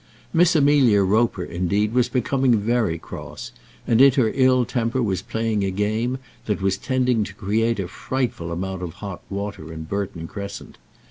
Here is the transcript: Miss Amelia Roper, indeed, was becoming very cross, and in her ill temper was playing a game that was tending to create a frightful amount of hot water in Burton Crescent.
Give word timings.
Miss 0.33 0.55
Amelia 0.55 1.03
Roper, 1.03 1.43
indeed, 1.43 1.93
was 1.93 2.09
becoming 2.09 2.55
very 2.59 2.97
cross, 2.97 3.51
and 3.85 4.01
in 4.01 4.11
her 4.13 4.31
ill 4.33 4.65
temper 4.65 5.03
was 5.03 5.21
playing 5.21 5.63
a 5.63 5.69
game 5.69 6.17
that 6.47 6.59
was 6.59 6.75
tending 6.75 7.23
to 7.23 7.35
create 7.35 7.79
a 7.79 7.87
frightful 7.87 8.51
amount 8.51 8.81
of 8.81 8.93
hot 8.93 9.21
water 9.29 9.71
in 9.71 9.83
Burton 9.83 10.27
Crescent. 10.27 10.79